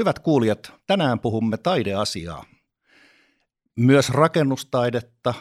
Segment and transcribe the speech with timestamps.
[0.00, 2.44] Hyvät kuulijat, tänään puhumme taideasiaa.
[3.76, 5.34] Myös rakennustaidetta,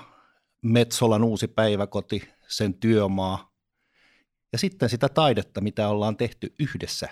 [0.61, 3.51] Metsolan uusi päiväkoti, sen työmaa
[4.51, 7.07] ja sitten sitä taidetta, mitä ollaan tehty yhdessä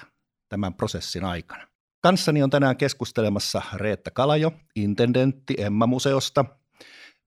[0.49, 1.67] tämän prosessin aikana.
[2.01, 6.45] Kanssani on tänään keskustelemassa Reetta Kalajo, intendentti Emma-museosta,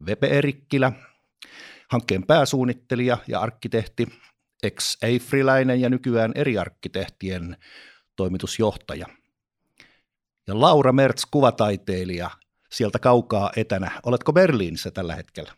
[0.07, 0.93] Vepe Erikkilä,
[1.91, 4.07] hankkeen pääsuunnittelija ja arkkitehti,
[4.63, 7.57] ex-eifriläinen ja nykyään eri arkkitehtien
[8.17, 9.20] toimitusjohtaja.
[10.51, 12.31] Ja Laura Mertz, kuvataiteilija,
[12.71, 14.01] sieltä kaukaa etänä.
[14.07, 15.53] Oletko Berliinissä tällä hetkellä?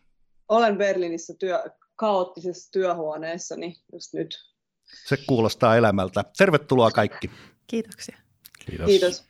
[0.49, 1.63] Olen Berliinissä työ,
[1.95, 4.35] kaoottisessa työhuoneessani just nyt.
[5.07, 6.23] Se kuulostaa elämältä.
[6.37, 7.31] Tervetuloa kaikki.
[7.67, 8.17] Kiitoksia.
[8.65, 8.85] Kiitos.
[8.85, 9.25] Kiitos.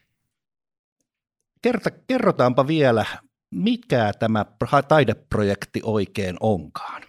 [1.62, 3.06] Kerta, kerrotaanpa vielä,
[3.52, 4.46] mikä tämä
[4.88, 7.02] taideprojekti oikein onkaan?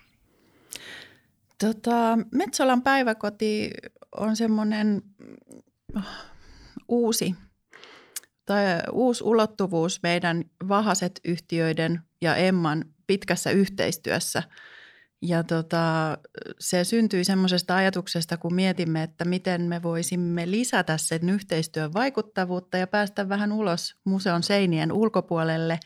[1.61, 3.71] Tota, Metsolan päiväkoti
[4.17, 5.03] on semmoinen
[5.97, 6.03] oh,
[6.89, 7.35] uusi
[8.47, 14.43] tai uusi ulottuvuus meidän Vahaset yhtiöiden ja Emman pitkässä yhteistyössä.
[15.23, 16.19] Ja tota,
[16.59, 22.87] se syntyi semmoisesta ajatuksesta, kun mietimme, että miten me voisimme lisätä sen yhteistyön vaikuttavuutta ja
[22.87, 25.81] päästä vähän ulos museon seinien ulkopuolelle.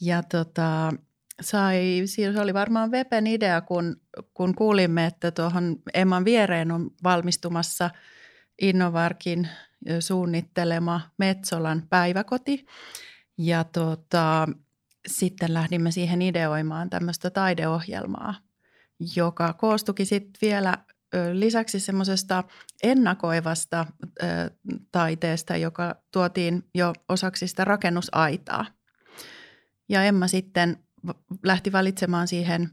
[0.00, 0.92] Ja tota,
[1.40, 4.00] sai, se oli varmaan Wepen idea, kun,
[4.34, 7.90] kun kuulimme, että tuohon Emman viereen on valmistumassa
[8.62, 9.48] Innovarkin
[10.00, 12.66] suunnittelema Metsolan päiväkoti.
[13.38, 14.48] Ja tota,
[15.06, 18.34] sitten lähdimme siihen ideoimaan tämmöistä taideohjelmaa,
[19.16, 20.78] joka koostuki sitten vielä
[21.32, 22.44] lisäksi semmoisesta
[22.82, 23.86] ennakoivasta
[24.92, 28.66] taiteesta, joka tuotiin jo osaksi sitä rakennusaitaa.
[29.88, 30.76] Ja Emma sitten
[31.42, 32.70] lähti valitsemaan siihen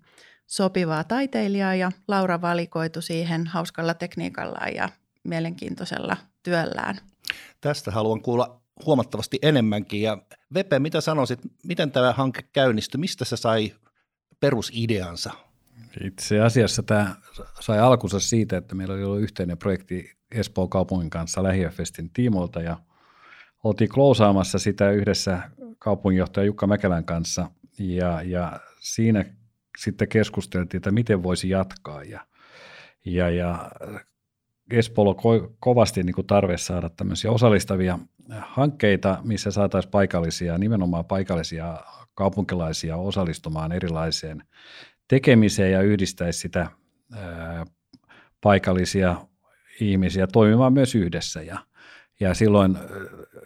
[0.47, 4.89] sopivaa taiteilijaa ja Laura valikoitu siihen hauskalla tekniikalla ja
[5.23, 6.17] mielenkiintoisella
[6.49, 6.97] työllään.
[7.61, 10.01] Tästä haluan kuulla huomattavasti enemmänkin.
[10.01, 10.17] Ja
[10.53, 13.73] Vepe, mitä sanoisit, miten tämä hanke käynnistyi, mistä se sai
[14.39, 15.31] perusideansa?
[16.03, 17.15] Itse asiassa tämä
[17.59, 22.77] sai alkunsa siitä, että meillä oli ollut yhteinen projekti Espoon kaupungin kanssa Lähiöfestin tiimoilta ja
[23.63, 25.41] oltiin klousaamassa sitä yhdessä
[25.79, 29.25] kaupunginjohtaja Jukka Mäkelän kanssa ja, ja siinä
[29.77, 32.25] sitten keskusteltiin, että miten voisi jatkaa ja,
[33.05, 33.71] ja, ja
[34.71, 37.99] Espoolla on kovasti niin kuin tarve saada tämmöisiä osallistavia
[38.39, 41.77] hankkeita, missä saataisiin paikallisia, nimenomaan paikallisia
[42.13, 44.43] kaupunkilaisia osallistumaan erilaiseen
[45.07, 46.67] tekemiseen ja yhdistäisi sitä
[47.15, 47.65] ää,
[48.41, 49.15] paikallisia
[49.79, 51.41] ihmisiä toimimaan myös yhdessä.
[51.41, 51.59] Ja,
[52.19, 52.77] ja silloin,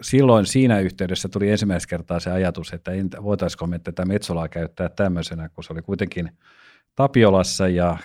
[0.01, 2.91] silloin siinä yhteydessä tuli ensimmäistä kertaa se ajatus, että
[3.23, 6.31] voitaisiko me tätä Metsolaa käyttää tämmöisenä, kun se oli kuitenkin
[6.95, 7.97] Tapiolassa ja,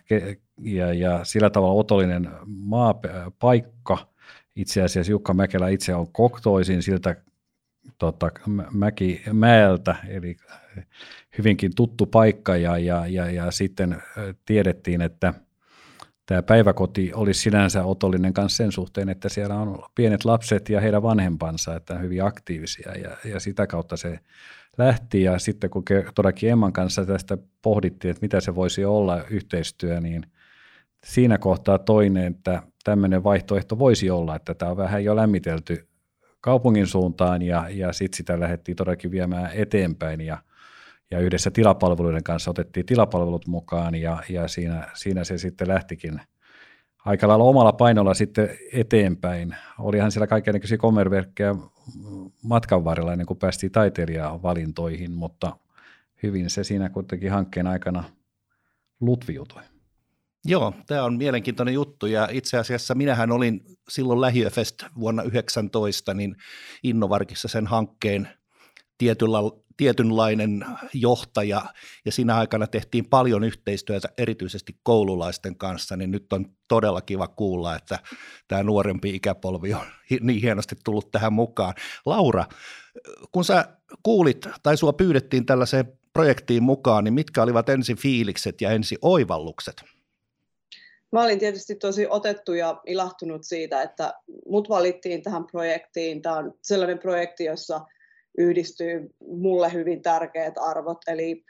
[0.62, 4.08] ja, ja sillä tavalla otollinen maapaikka.
[4.56, 7.16] Itse asiassa Jukka Mäkelä itse on koktoisin siltä
[7.98, 8.30] tota,
[8.72, 10.36] Mäkimäeltä, eli
[11.38, 12.56] hyvinkin tuttu paikka.
[12.56, 14.02] Ja, ja, ja, ja sitten
[14.46, 15.34] tiedettiin, että
[16.26, 21.02] tämä päiväkoti olisi sinänsä otollinen myös sen suhteen, että siellä on pienet lapset ja heidän
[21.02, 22.92] vanhempansa, että hyvin aktiivisia.
[22.92, 24.20] Ja, ja sitä kautta se
[24.78, 25.22] lähti.
[25.22, 30.26] Ja sitten kun todellakin Emman kanssa tästä pohdittiin, että mitä se voisi olla yhteistyö, niin
[31.04, 35.88] siinä kohtaa toinen, että tämmöinen vaihtoehto voisi olla, että tämä on vähän jo lämmitelty
[36.40, 40.38] kaupungin suuntaan ja, ja sitten sitä lähdettiin todellakin viemään eteenpäin ja,
[41.10, 46.20] ja yhdessä tilapalveluiden kanssa otettiin tilapalvelut mukaan ja, ja siinä, siinä se sitten lähtikin
[47.04, 49.56] aika lailla omalla painolla sitten eteenpäin.
[49.78, 51.54] Olihan siellä kaikenlaisia kommerverkkejä
[52.42, 55.56] matkan varrella ennen kuin päästiin taiteilijavalintoihin, mutta
[56.22, 58.04] hyvin se siinä kuitenkin hankkeen aikana
[59.00, 59.62] lutviutui.
[60.44, 66.36] Joo, tämä on mielenkiintoinen juttu ja itse asiassa minähän olin silloin Lähiöfest vuonna 19 niin
[66.82, 68.28] Innovarkissa sen hankkeen
[68.98, 69.38] tietyllä,
[69.76, 71.62] tietynlainen johtaja
[72.04, 77.76] ja siinä aikana tehtiin paljon yhteistyötä erityisesti koululaisten kanssa, niin nyt on todella kiva kuulla,
[77.76, 77.98] että
[78.48, 79.86] tämä nuorempi ikäpolvi on
[80.20, 81.74] niin hienosti tullut tähän mukaan.
[82.06, 82.44] Laura,
[83.32, 83.68] kun sä
[84.02, 89.97] kuulit tai sua pyydettiin tällaiseen projektiin mukaan, niin mitkä olivat ensi fiilikset ja ensi oivallukset?
[91.12, 94.14] Mä olin tietysti tosi otettu ja ilahtunut siitä, että
[94.46, 96.22] mut valittiin tähän projektiin.
[96.22, 97.80] Tämä on sellainen projekti, jossa–
[98.38, 101.44] yhdistyy mulle hyvin tärkeät arvot, eli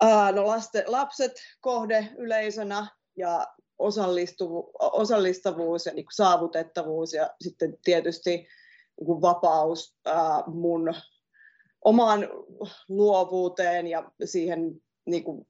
[0.00, 2.86] ää, no lasten, lapset kohde yleisönä
[3.16, 3.46] ja
[3.78, 8.30] osallistuvu, osallistavuus ja niin saavutettavuus ja sitten tietysti
[9.00, 10.94] niin vapaus ää, mun
[11.84, 12.28] omaan
[12.88, 15.46] luovuuteen ja siihen niin kuin,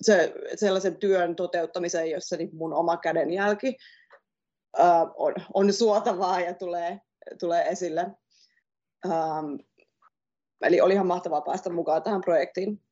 [0.00, 3.76] se, sellaisen työn toteuttamiseen, jossa niin mun oma kädenjälki
[4.78, 7.00] ää, on, on suotavaa ja tulee,
[7.40, 8.06] tulee esille.
[9.06, 9.54] Ähm,
[10.62, 12.82] eli oli ihan mahtavaa päästä mukaan tähän projektiin.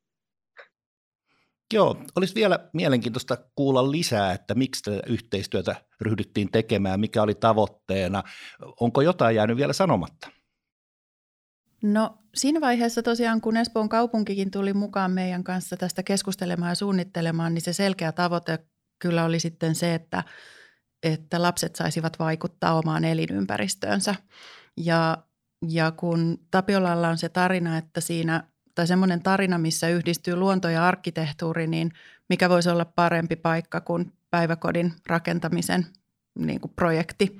[1.72, 8.22] Joo, olisi vielä mielenkiintoista kuulla lisää, että miksi tätä yhteistyötä ryhdyttiin tekemään, mikä oli tavoitteena.
[8.81, 10.28] Onko jotain jäänyt vielä sanomatta?
[11.84, 17.54] No siinä vaiheessa tosiaan, kun Espoon kaupunkikin tuli mukaan meidän kanssa tästä keskustelemaan ja suunnittelemaan,
[17.54, 18.58] niin se selkeä tavoite
[18.98, 20.25] kyllä oli sitten se, että,
[21.02, 24.14] että lapset saisivat vaikuttaa omaan elinympäristöönsä.
[24.76, 25.19] Ja,
[25.69, 28.44] ja kun Tapiolalla on se tarina, että siinä,
[28.75, 31.92] tai semmoinen tarina, missä yhdistyy luonto ja arkkitehtuuri, niin
[32.28, 35.86] mikä voisi olla parempi paikka kuin päiväkodin rakentamisen
[36.38, 37.38] niin kuin projekti.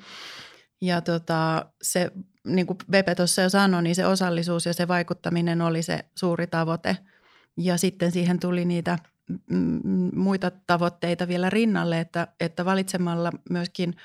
[0.81, 2.11] Ja tota, se,
[2.47, 6.47] niin kuin Bepe tuossa jo sanoi, niin se osallisuus ja se vaikuttaminen oli se suuri
[6.47, 6.97] tavoite.
[7.57, 8.99] Ja sitten siihen tuli niitä
[10.15, 13.97] muita tavoitteita vielä rinnalle, että, että valitsemalla myöskin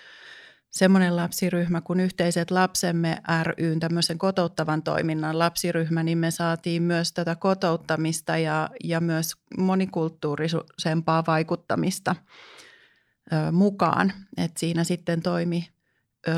[0.69, 7.35] semmoinen lapsiryhmä kuin Yhteiset lapsemme ryn tämmöisen kotouttavan toiminnan lapsiryhmä, niin me saatiin myös tätä
[7.35, 12.15] kotouttamista ja, ja myös monikulttuurisempaa vaikuttamista
[13.33, 14.13] ö, mukaan.
[14.37, 15.69] Et siinä sitten toimi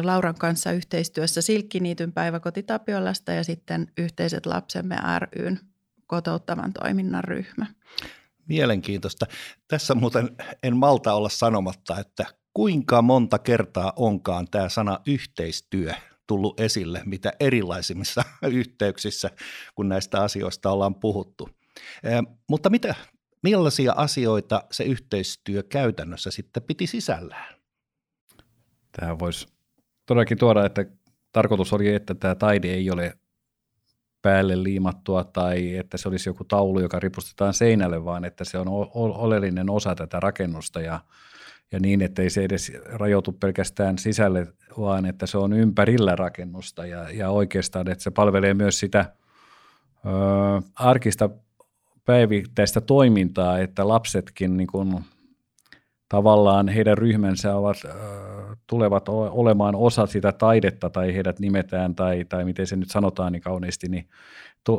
[0.03, 4.97] Lauran kanssa yhteistyössä Silkkiniityn päiväkoti Tapiolasta ja sitten Yhteiset lapsemme
[5.31, 5.59] ryn
[6.07, 7.65] kotouttavan toiminnan ryhmä.
[8.47, 9.25] Mielenkiintoista.
[9.67, 10.29] Tässä muuten
[10.63, 15.93] en malta olla sanomatta, että kuinka monta kertaa onkaan tämä sana yhteistyö
[16.27, 19.29] tullut esille, mitä erilaisimmissa yhteyksissä,
[19.75, 21.49] kun näistä asioista ollaan puhuttu.
[22.03, 22.95] Eh, mutta mitä,
[23.43, 27.55] millaisia asioita se yhteistyö käytännössä sitten piti sisällään?
[28.99, 29.47] Tämä voisi
[30.05, 30.85] todellakin tuoda, että
[31.31, 33.17] tarkoitus oli, että tämä taide ei ole
[34.21, 38.67] päälle liimattua tai että se olisi joku taulu, joka ripustetaan seinälle, vaan että se on
[38.93, 40.99] oleellinen osa tätä rakennusta ja,
[41.71, 44.47] ja niin, että ei se edes rajoitu pelkästään sisälle,
[44.79, 49.05] vaan että se on ympärillä rakennusta ja, ja oikeastaan, että se palvelee myös sitä
[50.05, 50.09] ö,
[50.75, 51.29] arkista
[52.05, 55.03] päivittäistä toimintaa, että lapsetkin niin kuin,
[56.11, 57.77] tavallaan heidän ryhmänsä ovat,
[58.67, 63.41] tulevat olemaan osa sitä taidetta tai heidät nimetään tai, tai miten se nyt sanotaan niin
[63.41, 64.09] kauniisti, niin
[64.69, 64.75] äh,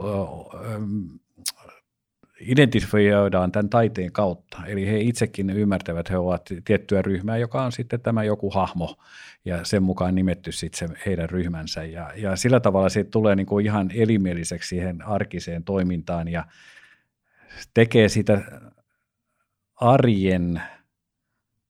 [2.40, 4.58] identifioidaan tämän taiteen kautta.
[4.66, 8.96] Eli he itsekin ymmärtävät, he ovat tiettyä ryhmää, joka on sitten tämä joku hahmo
[9.44, 11.84] ja sen mukaan nimetty sitten se heidän ryhmänsä.
[11.84, 16.44] Ja, ja sillä tavalla se tulee niin kuin ihan elimieliseksi siihen arkiseen toimintaan ja
[17.74, 18.42] tekee sitä
[19.74, 20.62] arjen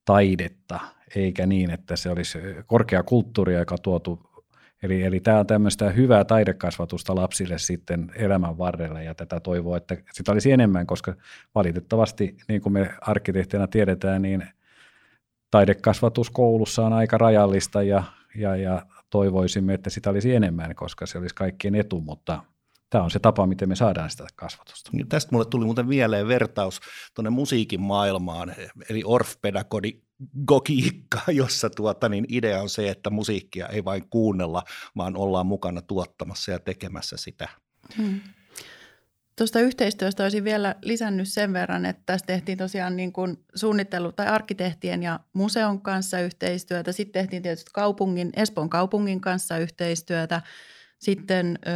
[0.04, 0.80] taidetta,
[1.16, 4.32] eikä niin, että se olisi korkea kulttuuri, joka tuotu.
[4.82, 9.96] Eli, eli tämä on tämmöistä hyvää taidekasvatusta lapsille sitten elämän varrella ja tätä toivoa, että
[10.12, 11.14] sitä olisi enemmän, koska
[11.54, 14.44] valitettavasti, niin kuin me arkkitehtina tiedetään, niin
[15.50, 18.02] taidekasvatus koulussa on aika rajallista ja,
[18.34, 22.44] ja, ja toivoisimme, että sitä olisi enemmän, koska se olisi kaikkien etu, mutta
[22.92, 24.90] tämä on se tapa, miten me saadaan sitä kasvatusta.
[24.98, 26.80] Ja tästä mulle tuli muuten mieleen vertaus
[27.14, 28.54] tuonne musiikin maailmaan,
[28.88, 34.62] eli Orff-pedagogiikka, jossa tuota, niin idea on se, että musiikkia ei vain kuunnella,
[34.96, 37.48] vaan ollaan mukana tuottamassa ja tekemässä sitä.
[37.96, 38.20] Hmm.
[39.36, 44.26] Tuosta yhteistyöstä olisin vielä lisännyt sen verran, että tässä tehtiin tosiaan niin kuin suunnittelu- tai
[44.26, 46.92] arkkitehtien ja museon kanssa yhteistyötä.
[46.92, 50.42] Sitten tehtiin tietysti kaupungin, Espoon kaupungin kanssa yhteistyötä–
[51.02, 51.70] sitten ö,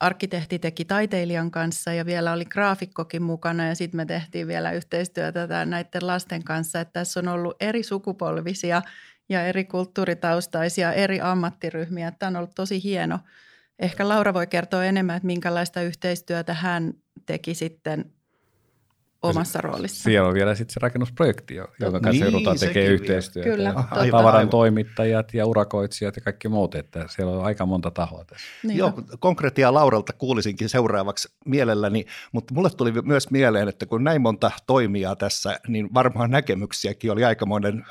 [0.00, 5.66] arkkitehti teki taiteilijan kanssa ja vielä oli graafikkokin mukana ja sitten me tehtiin vielä yhteistyötä
[5.66, 6.80] näiden lasten kanssa.
[6.80, 8.82] Että tässä on ollut eri sukupolvisia
[9.28, 12.10] ja eri kulttuuritaustaisia, eri ammattiryhmiä.
[12.10, 13.18] Tämä on ollut tosi hieno.
[13.78, 16.94] Ehkä Laura voi kertoa enemmän, että minkälaista yhteistyötä hän
[17.26, 18.12] teki sitten
[19.24, 20.02] omassa roolissa.
[20.02, 23.50] Siellä on vielä sitten se rakennusprojekti, jonka kanssa niin, joudutaan tekemään yhteistyötä.
[23.50, 28.24] Kyllä, ja tavaran toimittajat ja urakoitsijat ja kaikki muut, että siellä on aika monta tahoa
[28.24, 28.46] tässä.
[28.62, 34.22] Niin Joo, konkreettia Lauralta kuulisinkin seuraavaksi mielelläni, mutta mulle tuli myös mieleen, että kun näin
[34.22, 37.84] monta toimijaa tässä, niin varmaan näkemyksiäkin oli aikamoinen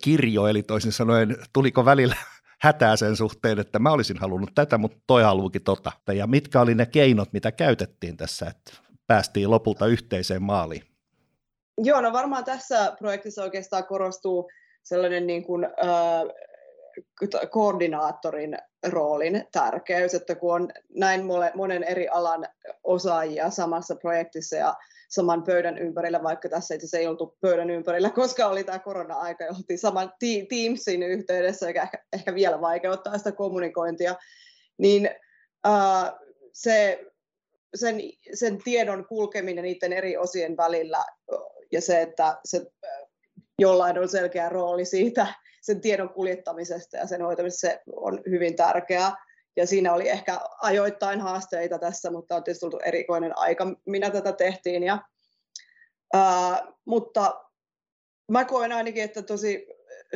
[0.00, 2.16] kirjo, eli toisin sanoen tuliko välillä
[2.64, 5.92] hätää sen suhteen, että mä olisin halunnut tätä, mutta toi haluukin tota.
[6.14, 10.82] Ja mitkä oli ne keinot, mitä käytettiin tässä, että päästiin lopulta yhteiseen maaliin?
[11.78, 14.50] Joo, no varmaan tässä projektissa oikeastaan korostuu
[14.82, 15.70] sellainen niin kuin, äh,
[17.50, 18.58] koordinaattorin
[18.88, 22.46] roolin tärkeys, että kun on näin monen eri alan
[22.84, 24.74] osaajia samassa projektissa ja
[25.08, 29.50] saman pöydän ympärillä, vaikka tässä itse ei oltu pöydän ympärillä, koska oli tämä korona-aika ja
[29.50, 30.12] oltiin saman
[30.48, 34.14] Teamsin yhteydessä, joka ehkä, ehkä vielä vaikeuttaa sitä kommunikointia,
[34.78, 35.10] niin
[35.66, 36.12] äh,
[36.52, 37.06] se
[37.74, 38.00] sen,
[38.34, 41.04] sen tiedon kulkeminen niiden eri osien välillä
[41.72, 42.66] ja se, että se
[43.58, 45.26] jollain on selkeä rooli siitä
[45.64, 49.12] sen tiedon kuljettamisesta ja sen hoitamisesta, se on hyvin tärkeää.
[49.56, 54.32] Ja siinä oli ehkä ajoittain haasteita tässä, mutta on tietysti ollut erikoinen aika, minä tätä
[54.32, 54.82] tehtiin.
[54.82, 54.98] Ja,
[56.14, 57.44] ää, mutta
[58.30, 59.66] mä koen ainakin, että tosi,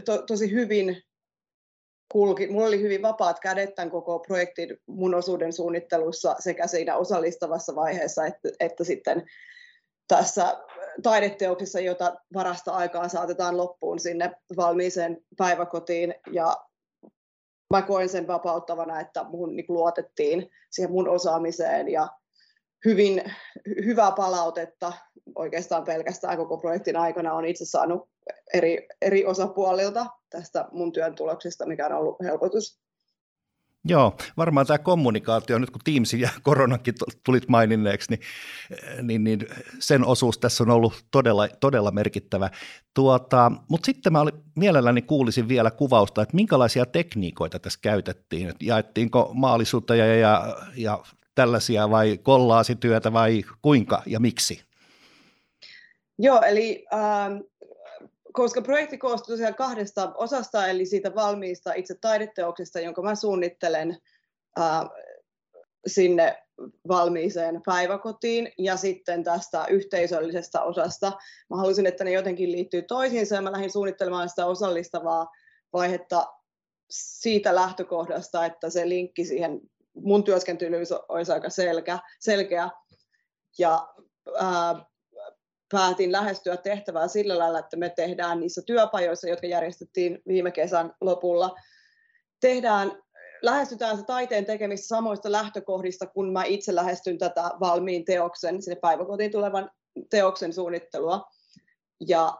[0.05, 1.03] to, tosi hyvin
[2.09, 2.47] kulki.
[2.47, 8.27] Mulla oli hyvin vapaat kädet tämän koko projektin mun osuuden suunnittelussa sekä siinä osallistavassa vaiheessa
[8.27, 9.27] että, että sitten
[10.09, 10.59] tässä
[11.03, 16.15] taideteoksissa, jota varasta aikaa saatetaan loppuun sinne valmiiseen päiväkotiin.
[16.33, 16.57] Ja
[17.73, 22.09] mä koen sen vapauttavana, että mun niin luotettiin siihen mun osaamiseen ja
[22.85, 23.23] hyvin
[23.85, 24.93] hyvää palautetta
[25.35, 28.09] oikeastaan pelkästään koko projektin aikana on itse saanut
[28.55, 32.81] eri, eri osapuolilta tästä mun työn tuloksista, mikä on ollut helpotus.
[33.85, 36.95] Joo, varmaan tämä kommunikaatio, nyt kun Teams ja koronakin
[37.25, 38.21] tulit maininneeksi, niin,
[39.03, 39.47] niin, niin
[39.79, 42.51] sen osuus tässä on ollut todella, todella merkittävä.
[42.95, 48.65] Tuota, Mutta sitten mä olin, mielelläni kuulisin vielä kuvausta, että minkälaisia tekniikoita tässä käytettiin, että
[48.65, 50.99] jaettiinko maalisuutta ja, ja, ja
[51.35, 54.63] tällaisia vai kollaasityötä vai kuinka ja miksi?
[56.19, 57.37] Joo, eli ähm,
[58.39, 63.99] koska projekti koostuu tosiaan kahdesta osasta, eli siitä valmiista itse taideteoksesta, jonka mä suunnittelen
[64.59, 64.81] äh,
[65.87, 66.43] sinne
[66.89, 71.13] valmiiseen päiväkotiin ja sitten tästä yhteisöllisestä osasta.
[71.51, 75.27] Mä halusin, että ne jotenkin liittyy toisiinsa ja mä lähdin suunnittelemaan sitä osallistavaa
[75.73, 76.27] vaihetta
[76.91, 79.61] siitä lähtökohdasta, että se linkki siihen
[79.95, 81.99] mun työskentelyyn olisi aika selkeä.
[82.21, 82.71] selkeä.
[83.59, 83.89] Ja
[84.37, 84.88] ää,
[85.73, 91.55] päätin lähestyä tehtävää sillä lailla, että me tehdään niissä työpajoissa, jotka järjestettiin viime kesän lopulla,
[92.41, 93.03] tehdään,
[93.43, 99.31] lähestytään se taiteen tekemistä samoista lähtökohdista, kun mä itse lähestyn tätä valmiin teoksen, sinne päiväkotiin
[99.33, 99.71] tulevan
[100.11, 101.25] teoksen suunnittelua.
[102.09, 102.35] Ja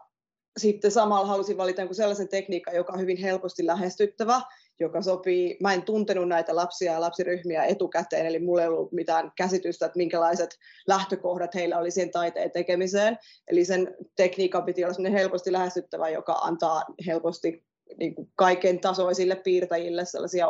[0.57, 4.41] sitten samalla halusin valita sellaisen tekniikan, joka on hyvin helposti lähestyttävä,
[4.79, 9.31] joka sopii, mä en tuntenut näitä lapsia ja lapsiryhmiä etukäteen, eli mulla ei ollut mitään
[9.37, 10.57] käsitystä, että minkälaiset
[10.87, 13.17] lähtökohdat heillä oli siihen taiteen tekemiseen.
[13.47, 17.65] Eli sen tekniikan piti olla helposti lähestyttävä, joka antaa helposti
[17.97, 20.47] niin kuin kaiken tasoisille piirtäjille sellaisia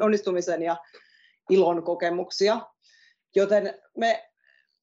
[0.00, 0.76] onnistumisen ja
[1.50, 2.60] ilon kokemuksia.
[3.36, 4.29] Joten me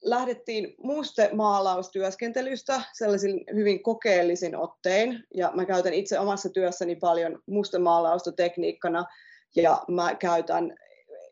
[0.04, 9.06] lähdettiin mustemaalaustyöskentelystä sellaisin hyvin kokeellisin ottein, ja mä käytän itse omassa työssäni paljon mustemaalausta tekniikkana,
[9.56, 10.75] ja mä käytän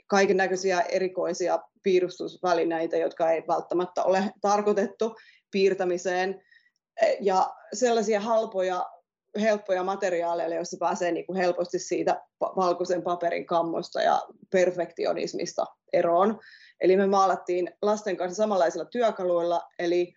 [0.07, 5.15] kaiken näköisiä erikoisia piirustusvälineitä, jotka ei välttämättä ole tarkoitettu
[5.51, 6.41] piirtämiseen,
[7.19, 8.85] ja sellaisia halpoja,
[9.41, 16.39] helppoja materiaaleja, joissa pääsee niin kuin helposti siitä valkoisen paperin kammosta ja perfektionismista eroon.
[16.81, 20.13] Eli me maalattiin lasten kanssa samanlaisilla työkaluilla, eli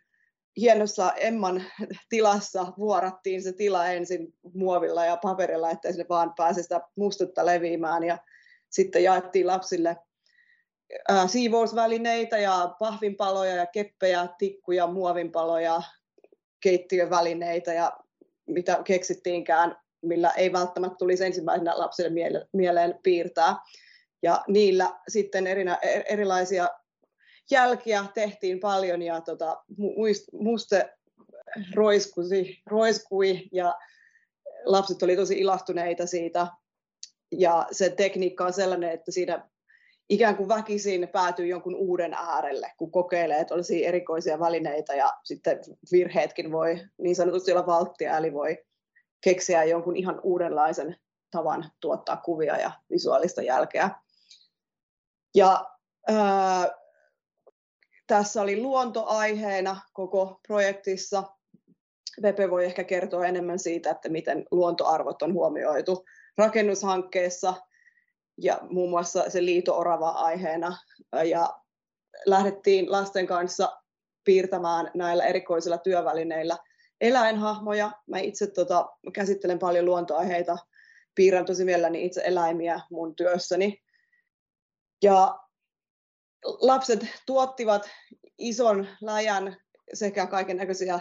[0.57, 1.65] hienossa Emman
[2.09, 8.05] tilassa vuorattiin se tila ensin muovilla ja paperilla, ettei sinne vaan pääse sitä mustutta leviämään.
[8.05, 8.19] Ja
[8.71, 9.97] sitten jaettiin lapsille
[11.27, 15.83] siivousvälineitä ja pahvinpaloja ja keppejä, tikkuja, muovinpaloja,
[16.61, 17.93] keittiövälineitä ja
[18.47, 22.11] mitä keksittiinkään, millä ei välttämättä tulisi ensimmäisenä lapselle
[22.53, 23.57] mieleen piirtää.
[24.23, 26.69] Ja niillä sitten erinä, e, erilaisia
[27.51, 29.63] jälkiä tehtiin paljon ja tota,
[30.33, 30.95] muste
[31.75, 33.75] roiskui, roiskui ja
[34.65, 36.47] lapset oli tosi ilahtuneita siitä.
[37.33, 39.49] Ja se tekniikka on sellainen, että siinä
[40.09, 45.61] ikään kuin väkisin päätyy jonkun uuden äärelle, kun kokeilee olisi erikoisia välineitä ja sitten
[45.93, 48.65] virheetkin voi niin sanotusti olla valttia, eli voi
[49.21, 50.97] keksiä jonkun ihan uudenlaisen
[51.31, 53.91] tavan tuottaa kuvia ja visuaalista jälkeä.
[55.35, 55.65] Ja
[56.09, 56.69] ää,
[58.07, 61.25] tässä oli luontoaiheena koko projektissa.
[62.23, 66.05] Vepe voi ehkä kertoa enemmän siitä, että miten luontoarvot on huomioitu
[66.39, 67.55] rakennushankkeessa
[68.43, 70.77] ja muun muassa se liito-orava aiheena.
[71.25, 71.61] Ja
[72.27, 73.79] lähdettiin lasten kanssa
[74.25, 76.57] piirtämään näillä erikoisilla työvälineillä
[77.01, 77.91] eläinhahmoja.
[78.07, 80.59] Mä itse tota, käsittelen paljon luontoaiheita,
[81.15, 83.83] piirrän tosi mielelläni itse eläimiä mun työssäni.
[85.03, 85.39] Ja
[86.45, 87.91] lapset tuottivat
[88.39, 89.57] ison läjän
[89.95, 91.01] sekä kaiken näköisiä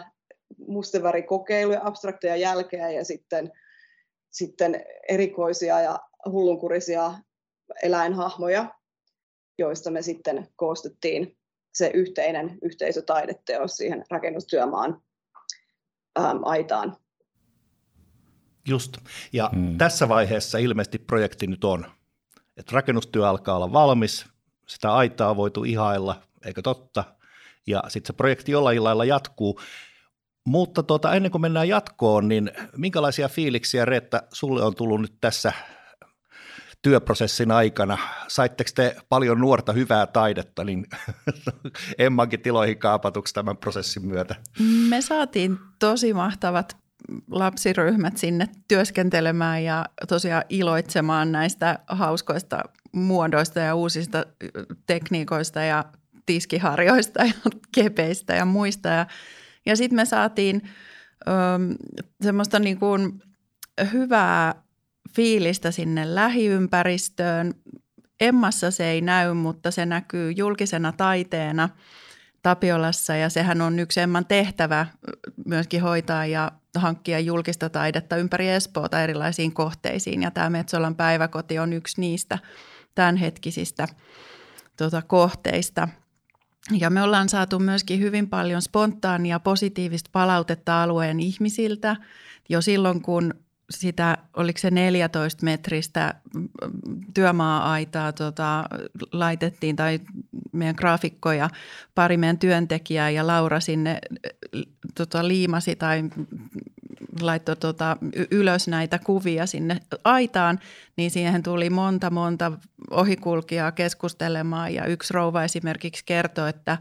[0.67, 3.51] mustevärikokeiluja, abstrakteja jälkeä ja sitten,
[4.29, 7.13] sitten erikoisia ja hullunkurisia
[7.83, 8.75] eläinhahmoja,
[9.57, 11.37] joista me sitten koostettiin
[11.73, 15.01] se yhteinen yhteisötaideteos siihen rakennustyömaan
[16.19, 16.97] ähm, aitaan.
[18.67, 18.97] Just.
[19.33, 19.77] Ja hmm.
[19.77, 21.96] tässä vaiheessa ilmeisesti projekti nyt on
[22.57, 24.25] että rakennustyö alkaa olla valmis,
[24.67, 27.03] sitä aitaa on voitu ihailla, eikö totta,
[27.67, 29.59] ja sitten se projekti jollain lailla jatkuu.
[30.45, 35.53] Mutta tuota, ennen kuin mennään jatkoon, niin minkälaisia fiiliksiä, Reetta, sulle on tullut nyt tässä
[36.81, 37.97] työprosessin aikana.
[38.27, 40.85] Saitteko te paljon nuorta hyvää taidetta, niin
[41.97, 44.35] Emmankin tiloihin kaapatuksi tämän prosessin myötä?
[44.89, 46.77] Me saatiin tosi mahtavat
[47.31, 54.25] lapsiryhmät sinne työskentelemään ja tosiaan iloitsemaan näistä hauskoista muodoista ja uusista
[54.85, 55.85] tekniikoista ja
[56.25, 57.33] tiskiharjoista ja
[57.75, 58.89] kepeistä ja muista.
[58.89, 59.05] Ja,
[59.65, 60.61] ja sitten me saatiin
[61.27, 61.31] ö,
[62.21, 63.21] semmoista niin kuin
[63.93, 64.55] hyvää
[65.15, 67.53] fiilistä sinne lähiympäristöön.
[68.19, 71.69] Emmassa se ei näy, mutta se näkyy julkisena taiteena
[72.41, 74.85] Tapiolassa ja sehän on yksi Emman tehtävä
[75.45, 81.73] myöskin hoitaa ja hankkia julkista taidetta ympäri Espoota erilaisiin kohteisiin ja tämä Metsolan päiväkoti on
[81.73, 82.39] yksi niistä
[82.95, 83.87] tämänhetkisistä
[84.77, 85.87] tuota, kohteista.
[86.79, 91.95] Ja me ollaan saatu myöskin hyvin paljon spontaania positiivista palautetta alueen ihmisiltä
[92.49, 93.33] jo silloin, kun
[93.69, 96.13] sitä, oliko se 14 metristä
[97.13, 98.63] työmaa-aitaa tota,
[99.11, 99.99] laitettiin tai
[100.51, 101.49] meidän graafikkoja,
[101.95, 103.99] pari meidän työntekijää ja Laura sinne
[105.05, 106.03] tota, liimasi tai
[107.21, 107.97] laittoi tota,
[108.31, 110.59] ylös näitä kuvia sinne aitaan,
[110.97, 112.51] niin siihen tuli monta monta
[112.91, 116.77] ohikulkijaa keskustelemaan ja yksi rouva esimerkiksi kertoi, että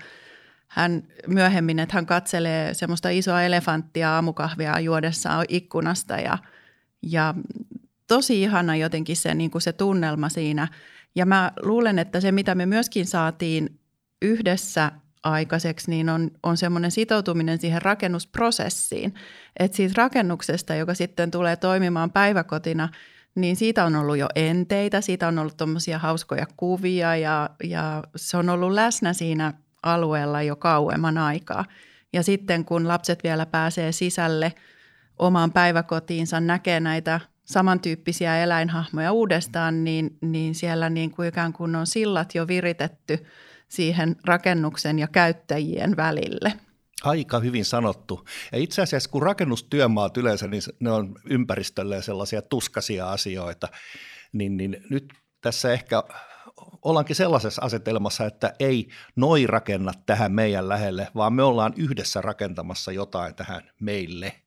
[0.68, 6.38] hän myöhemmin, että hän katselee semmoista isoa elefanttia aamukahvia juodessaan ikkunasta ja–
[7.02, 7.34] ja
[8.06, 10.68] tosi ihana jotenkin se, niin kuin se tunnelma siinä.
[11.14, 13.80] Ja mä luulen, että se mitä me myöskin saatiin
[14.22, 14.92] yhdessä
[15.32, 19.14] aikaiseksi, niin on, on semmoinen sitoutuminen siihen rakennusprosessiin.
[19.58, 22.88] Että siitä rakennuksesta, joka sitten tulee toimimaan päiväkotina,
[23.34, 28.36] niin siitä on ollut jo enteitä, siitä on ollut tuommoisia hauskoja kuvia ja, ja se
[28.36, 29.52] on ollut läsnä siinä
[29.82, 31.64] alueella jo kauemman aikaa.
[32.12, 34.52] Ja sitten kun lapset vielä pääsee sisälle–
[35.18, 41.86] omaan päiväkotiinsa näkee näitä samantyyppisiä eläinhahmoja uudestaan, niin, niin siellä niin kuin ikään kuin on
[41.86, 43.26] sillat jo viritetty
[43.68, 46.52] siihen rakennuksen ja käyttäjien välille.
[47.02, 48.24] Aika hyvin sanottu.
[48.52, 53.68] Ja itse asiassa kun rakennustyömaat yleensä, niin ne on ympäristölle sellaisia tuskasia asioita,
[54.32, 56.02] niin, niin nyt tässä ehkä
[56.82, 62.92] ollaankin sellaisessa asetelmassa, että ei noi rakenna tähän meidän lähelle, vaan me ollaan yhdessä rakentamassa
[62.92, 64.32] jotain tähän meille–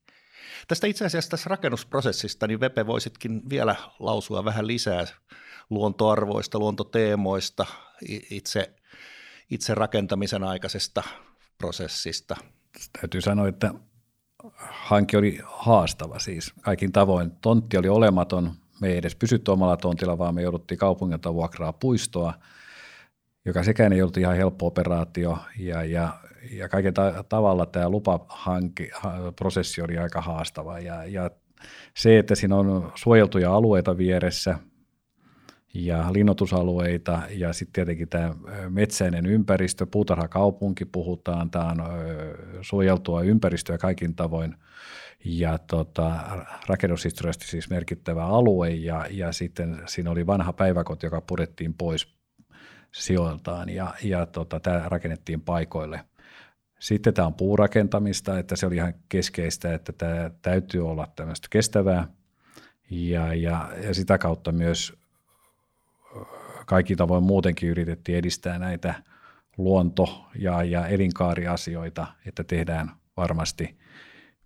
[0.68, 5.06] Tästä itse asiassa tässä rakennusprosessista, niin Vepe voisitkin vielä lausua vähän lisää
[5.70, 7.66] luontoarvoista, luontoteemoista,
[8.32, 8.74] itse,
[9.50, 11.04] itse rakentamisen aikaisesta
[11.58, 12.36] prosessista.
[13.02, 13.74] Täytyy sanoa, että
[14.60, 17.32] hanke oli haastava siis kaikin tavoin.
[17.32, 22.34] Tontti oli olematon, me ei edes pysytty omalla tontilla, vaan me jouduttiin kaupungilta vuokraa puistoa,
[23.46, 25.38] joka sekään ei ollut ihan helppo operaatio.
[25.58, 26.20] Ja, ja
[26.52, 30.80] ja kaiken ta- tavalla tämä lupaprosessi oli aika haastava.
[30.80, 31.32] Ja, ja
[31.98, 34.60] se, että siinä on suojeltuja alueita vieressä
[35.74, 38.36] ja linnoitusalueita ja sitten tietenkin tämä
[38.70, 41.78] metsäinen ympäristö, puutarhakaupunki puhutaan, tämä on
[42.62, 44.56] suojeltua ympäristöä kaikin tavoin
[45.26, 46.20] ja tota,
[46.68, 52.08] rakennushistoriallisesti siis merkittävä alue ja, ja sitten siinä oli vanha päiväkoti, joka purettiin pois
[52.92, 56.06] sijoiltaan ja, ja tota, tämä rakennettiin paikoille.
[56.80, 62.08] Sitten tämä on puurakentamista, että se oli ihan keskeistä, että tämä täytyy olla tämmöistä kestävää
[62.90, 65.00] ja, ja, ja sitä kautta myös
[66.70, 69.04] kaikki tavoin muutenkin yritettiin edistää näitä
[69.58, 73.78] luonto- ja, ja elinkaariasioita, että tehdään varmasti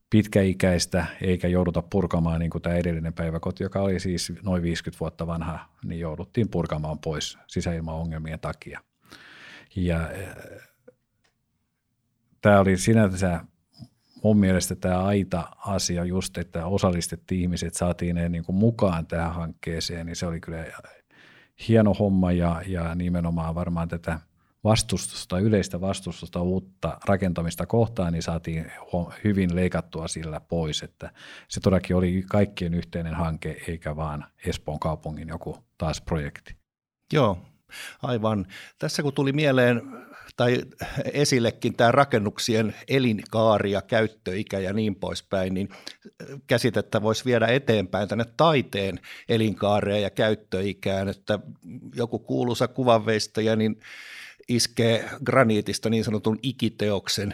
[0.09, 5.27] pitkäikäistä eikä jouduta purkamaan niin kuin tämä edellinen päiväkoti, joka oli siis noin 50 vuotta
[5.27, 8.79] vanha, niin jouduttiin purkamaan pois sisäilmaongelmien takia.
[9.75, 10.09] Ja
[12.41, 13.45] tämä oli sinänsä
[14.23, 20.05] mun mielestä tämä aita-asia just, että osallistettiin ihmiset, saatiin ne niin kuin mukaan tähän hankkeeseen,
[20.05, 20.65] niin se oli kyllä
[21.67, 24.19] hieno homma ja, ja nimenomaan varmaan tätä
[24.63, 28.71] vastustusta, yleistä vastustusta uutta rakentamista kohtaan, niin saatiin
[29.23, 31.11] hyvin leikattua sillä pois, että
[31.47, 36.55] se todellakin oli kaikkien yhteinen hanke, eikä vaan Espoon kaupungin joku taas projekti.
[37.13, 37.37] Joo,
[38.01, 38.45] aivan.
[38.79, 39.81] Tässä kun tuli mieleen
[40.35, 40.61] tai
[41.13, 45.69] esillekin tämä rakennuksien elinkaari ja käyttöikä ja niin poispäin, niin
[46.47, 51.39] käsitettä voisi viedä eteenpäin tänne taiteen elinkaareen ja käyttöikään, että
[51.95, 53.79] joku kuuluisa kuvanveistäjä niin
[54.47, 57.33] iskee graniitista niin sanotun ikiteoksen,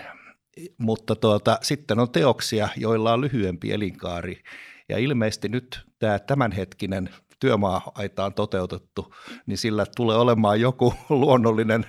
[0.77, 4.43] mutta tuota, sitten on teoksia, joilla on lyhyempi elinkaari.
[4.89, 7.09] Ja ilmeisesti nyt tämä tämänhetkinen
[7.39, 11.85] työmaa-aitaan toteutettu, niin sillä tulee olemaan joku luonnollinen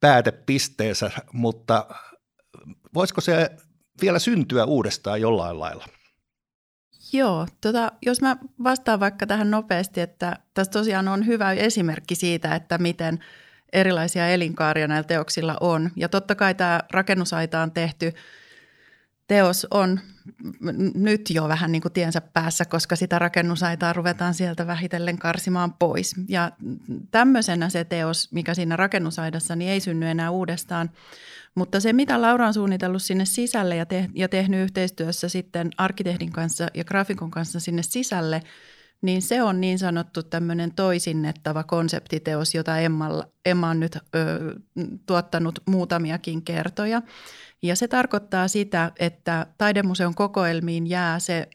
[0.00, 1.86] päätepisteensä, mutta
[2.94, 3.50] voisiko se
[4.02, 5.86] vielä syntyä uudestaan jollain lailla?
[7.12, 12.54] Joo, tota, jos mä vastaan vaikka tähän nopeasti, että tässä tosiaan on hyvä esimerkki siitä,
[12.54, 13.18] että miten
[13.72, 15.90] erilaisia elinkaaria näillä teoksilla on.
[15.96, 18.12] Ja totta kai tämä rakennusaita on tehty–
[19.26, 20.00] teos on
[20.94, 26.14] nyt jo vähän niin kuin tiensä päässä, koska sitä rakennusaitaa ruvetaan sieltä vähitellen karsimaan pois.
[26.28, 26.52] Ja
[27.10, 30.90] tämmöisenä se teos, mikä siinä rakennusaidassa, niin ei synny enää uudestaan.
[31.54, 36.32] Mutta se, mitä Laura on suunnitellut sinne sisälle ja, te- ja tehnyt yhteistyössä sitten arkkitehdin
[36.32, 38.42] kanssa ja graafikon kanssa sinne sisälle,
[39.04, 44.00] niin se on niin sanottu tämmöinen toisinnettava konseptiteos, jota Emma, Emma on nyt ö,
[45.06, 47.02] tuottanut muutamiakin kertoja.
[47.62, 51.48] Ja se tarkoittaa sitä, että taidemuseon kokoelmiin jää se,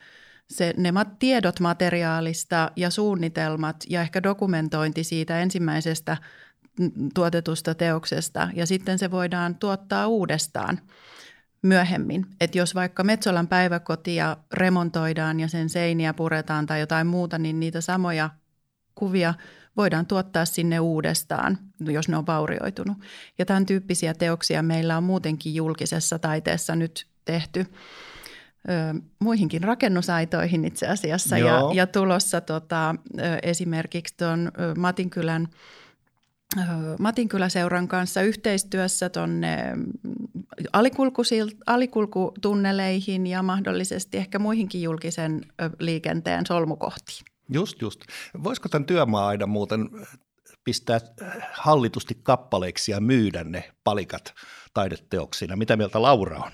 [0.50, 6.18] se, ne tiedot materiaalista ja suunnitelmat ja ehkä dokumentointi siitä ensimmäisestä
[7.14, 10.80] tuotetusta teoksesta ja sitten se voidaan tuottaa uudestaan
[11.62, 12.26] myöhemmin.
[12.42, 17.82] Että jos vaikka Metsolan päiväkotia remontoidaan ja sen seiniä puretaan tai jotain muuta, niin niitä
[17.82, 18.30] samoja
[18.96, 19.34] kuvia
[19.78, 22.98] voidaan tuottaa sinne uudestaan, jos ne on vaurioitunut.
[23.38, 27.66] Ja tämän tyyppisiä teoksia meillä on muutenkin julkisessa taiteessa nyt tehty
[28.70, 31.38] ö, muihinkin rakennusaitoihin itse asiassa.
[31.38, 35.48] Ja, ja tulossa tota, ö, esimerkiksi tuon Matinkylän
[37.00, 39.74] Matinkyläseuran kanssa yhteistyössä tuonne
[41.68, 45.42] alikulkutunneleihin ja mahdollisesti ehkä muihinkin julkisen
[45.80, 47.26] liikenteen solmukohtiin.
[47.50, 48.00] Just, just.
[48.44, 49.90] Voisiko tämän työmaa-aidan muuten
[50.64, 51.00] pistää
[51.54, 54.34] hallitusti kappaleiksi ja myydä ne palikat
[54.74, 55.56] taideteoksina?
[55.56, 56.52] Mitä mieltä Laura on?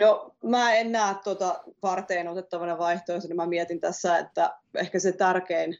[0.00, 3.34] No mä en näe tuota varteen otettavana vaihtoehtona.
[3.34, 5.78] Mä mietin tässä, että ehkä se tärkein,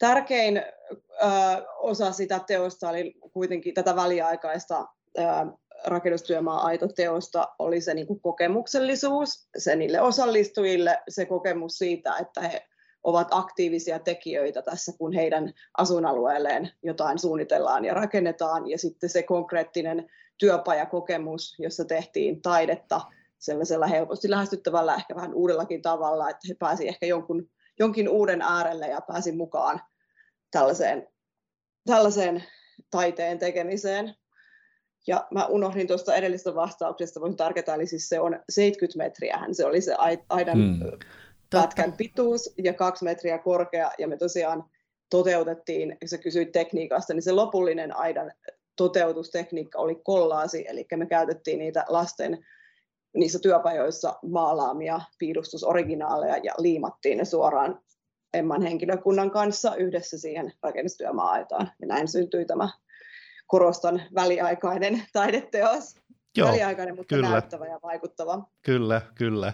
[0.00, 0.96] tärkein ö,
[1.78, 4.86] osa sitä teosta oli kuitenkin tätä väliaikaista
[5.18, 5.22] ö,
[5.86, 12.66] rakennustyömaa-aitoteosta oli se niin kuin kokemuksellisuus, se niille osallistujille se kokemus siitä, että he
[13.04, 18.70] ovat aktiivisia tekijöitä tässä, kun heidän asuinalueelleen jotain suunnitellaan ja rakennetaan.
[18.70, 23.00] Ja sitten se konkreettinen työpajakokemus, jossa tehtiin taidetta
[23.38, 27.48] sellaisella helposti lähestyttävällä, ehkä vähän uudellakin tavalla, että he pääsivät ehkä jonkun,
[27.80, 29.80] jonkin uuden äärelle ja pääsi mukaan
[30.50, 31.08] tällaiseen,
[31.86, 32.44] tällaiseen
[32.90, 34.14] taiteen tekemiseen.
[35.06, 39.64] Ja mä unohdin tuosta edellisestä vastauksesta, voin tarketa, eli siis se on 70 metriä, se
[39.64, 39.94] oli se
[40.28, 40.98] aidan hmm.
[41.50, 44.64] pätkän pituus ja kaksi metriä korkea, ja me tosiaan
[45.10, 48.32] toteutettiin, kun sä kysyit tekniikasta, niin se lopullinen aidan
[48.76, 52.46] toteutustekniikka oli kollaasi, eli me käytettiin niitä lasten
[53.16, 57.80] niissä työpajoissa maalaamia piirustusoriginaaleja ja liimattiin ne suoraan
[58.34, 61.70] Emman henkilökunnan kanssa yhdessä siihen rakennustyömaa-aitaan.
[61.80, 62.68] Ja näin syntyi tämä,
[63.46, 65.96] korostan, väliaikainen taideteos.
[66.36, 67.30] Joo, väliaikainen, mutta kyllä.
[67.30, 68.44] näyttävä ja vaikuttava.
[68.62, 69.52] Kyllä, kyllä.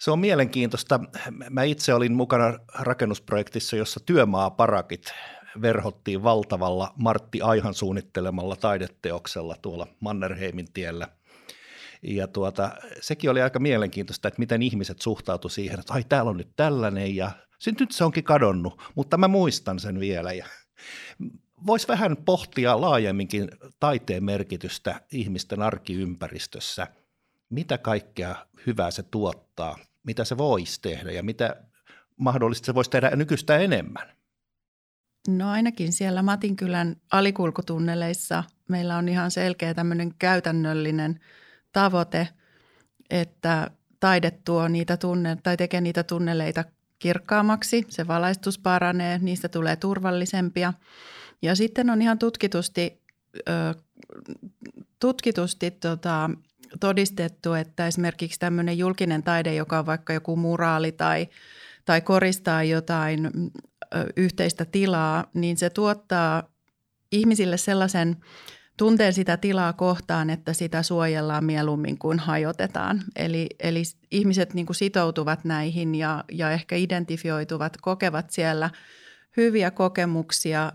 [0.00, 1.00] Se on mielenkiintoista.
[1.50, 5.04] Mä itse olin mukana rakennusprojektissa, jossa työmaaparakit
[5.62, 11.08] verhottiin valtavalla Martti Aihan suunnittelemalla taideteoksella tuolla Mannerheimin tiellä.
[12.02, 16.36] Ja tuota, sekin oli aika mielenkiintoista, että miten ihmiset suhtautu siihen, että ai täällä on
[16.36, 17.30] nyt tällainen ja
[17.80, 20.32] nyt se onkin kadonnut, mutta mä muistan sen vielä.
[20.32, 20.46] Ja
[21.66, 26.86] Voisi vähän pohtia laajemminkin taiteen merkitystä ihmisten arkiympäristössä.
[27.50, 31.56] Mitä kaikkea hyvää se tuottaa mitä se voisi tehdä ja mitä
[32.16, 34.08] mahdollisesti se voisi tehdä nykyistä enemmän?
[35.28, 41.20] No ainakin siellä Matinkylän alikulkutunneleissa meillä on ihan selkeä tämmöinen käytännöllinen
[41.72, 42.28] tavoite,
[43.10, 46.64] että taide tuo niitä tunne, tai tekee niitä tunneleita
[46.98, 50.72] kirkkaammaksi, se valaistus paranee, niistä tulee turvallisempia.
[51.42, 53.02] Ja sitten on ihan tutkitusti,
[55.00, 56.30] tutkitusti tota,
[56.80, 61.28] todistettu, että esimerkiksi tämmöinen julkinen taide, joka on vaikka joku muraali tai,
[61.84, 63.30] tai koristaa jotain
[64.16, 66.42] yhteistä tilaa, niin se tuottaa
[67.12, 68.16] ihmisille sellaisen
[68.80, 73.02] tunteen sitä tilaa kohtaan, että sitä suojellaan mieluummin kuin hajotetaan.
[73.16, 78.70] Eli, eli ihmiset niin kuin sitoutuvat näihin ja, ja ehkä identifioituvat, kokevat siellä
[79.36, 80.72] hyviä kokemuksia,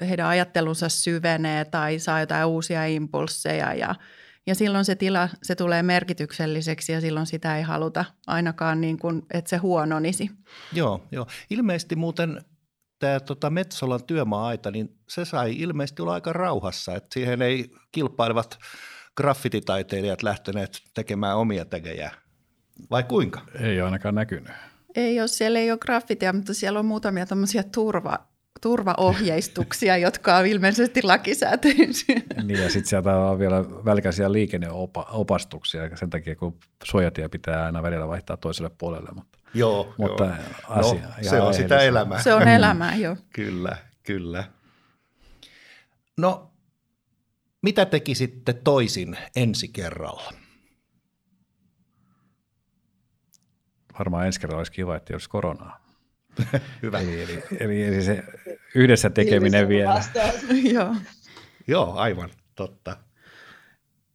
[0.00, 3.94] heidän ajattelunsa syvenee tai saa jotain uusia impulseja ja–
[4.46, 9.22] ja silloin se tila, se tulee merkitykselliseksi ja silloin sitä ei haluta ainakaan niin kuin,
[9.30, 10.30] että se huononisi.
[10.72, 11.26] Joo, joo.
[11.50, 12.44] Ilmeisesti muuten
[12.98, 18.58] tämä tota Metsolan työmaa-aita, niin se sai ilmeisesti olla aika rauhassa, että siihen ei kilpailevat
[19.16, 22.10] graffititaiteilijat lähteneet tekemään omia tegejä.
[22.90, 23.40] Vai kuinka?
[23.60, 24.52] Ei ole ainakaan näkynyt.
[24.94, 28.18] Ei ole, siellä ei ole graffitia, mutta siellä on muutamia tämmöisiä turva,
[28.60, 32.20] turvaohjeistuksia, jotka on ilmeisesti lakisääteisiä.
[32.42, 38.08] Niin ja sitten sieltä on vielä välkäisiä liikenneopastuksia sen takia, kun suojatie pitää aina välillä
[38.08, 39.10] vaihtaa toiselle puolelle.
[39.14, 40.34] Mutta, joo, mutta joo.
[40.68, 42.22] Asia, no, se on sitä elämää.
[42.22, 43.16] Se on elämää, joo.
[43.32, 44.44] kyllä, kyllä.
[46.16, 46.50] No,
[47.62, 50.32] mitä tekisitte toisin ensi kerralla?
[53.98, 55.87] Varmaan ensi kerralla olisi kiva, että olisi koronaa.
[56.82, 57.00] Hyvä.
[57.00, 58.24] Eli, eli, eli, eli se
[58.74, 60.02] yhdessä tekeminen vielä.
[60.74, 60.94] Joo.
[61.66, 62.96] Joo, aivan totta.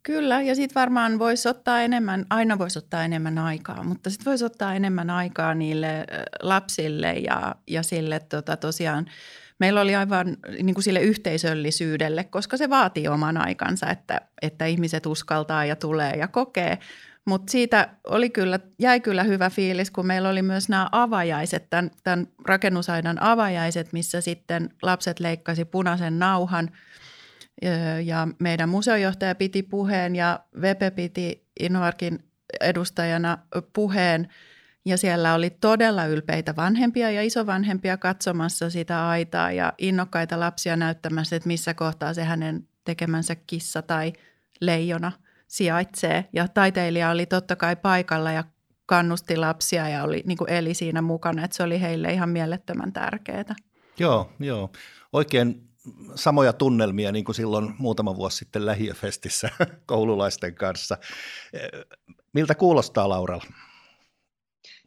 [0.03, 4.45] Kyllä, ja sitten varmaan voisi ottaa enemmän, aina voisi ottaa enemmän aikaa, mutta sitten voisi
[4.45, 6.05] ottaa enemmän aikaa niille
[6.41, 9.05] lapsille ja, ja sille tota, tosiaan,
[9.59, 15.05] meillä oli aivan niin kuin sille yhteisöllisyydelle, koska se vaatii oman aikansa, että, että ihmiset
[15.05, 16.77] uskaltaa ja tulee ja kokee,
[17.25, 21.91] mutta siitä oli kyllä, jäi kyllä hyvä fiilis, kun meillä oli myös nämä avajaiset, tämän,
[22.03, 26.69] tämän rakennusaidan avajaiset, missä sitten lapset leikkasi punaisen nauhan.
[28.03, 32.19] Ja meidän museojohtaja piti puheen ja Vepe piti Innoarkin
[32.61, 33.37] edustajana
[33.73, 34.27] puheen.
[34.85, 41.35] Ja siellä oli todella ylpeitä vanhempia ja isovanhempia katsomassa sitä aitaa ja innokkaita lapsia näyttämässä,
[41.35, 44.13] että missä kohtaa se hänen tekemänsä kissa tai
[44.61, 45.11] leijona–
[45.53, 46.25] sijaitsee.
[46.33, 48.43] Ja taiteilija oli totta kai paikalla ja
[48.85, 52.93] kannusti lapsia ja oli, niin kuin eli siinä mukana, että se oli heille ihan mielettömän
[52.93, 53.55] tärkeää.
[53.99, 54.69] Joo, joo.
[55.13, 55.69] Oikein
[56.15, 59.49] samoja tunnelmia niin kuin silloin muutama vuosi sitten lähiöfestissä
[59.85, 60.97] koululaisten kanssa.
[62.33, 63.53] Miltä kuulostaa Lauralla?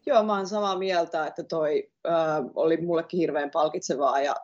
[0.07, 2.15] Joo, mä oon samaa mieltä, että toi äh,
[2.55, 4.35] oli mullekin hirveän palkitsevaa ja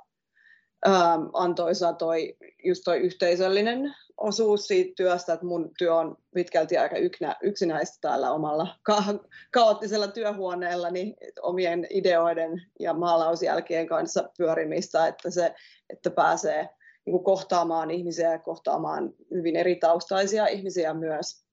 [0.87, 0.95] äh,
[1.33, 6.97] antoisa toi, just toi yhteisöllinen osuus siitä työstä, että mun työ on pitkälti aika
[7.43, 15.55] yksinäistä täällä omalla ka- kaoottisella työhuoneella niin omien ideoiden ja maalausjälkien kanssa pyörimistä, että, se,
[15.91, 16.69] että pääsee
[17.05, 21.45] niin kuin kohtaamaan ihmisiä ja kohtaamaan hyvin eri taustaisia ihmisiä myös